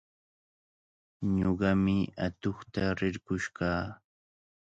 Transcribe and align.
Ñuqami 1.37 1.97
atuqta 2.25 2.83
rirqush 2.99 3.49
kaa. 3.57 3.85